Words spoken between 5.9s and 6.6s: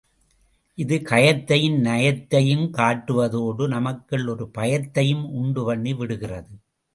விடுகிறது.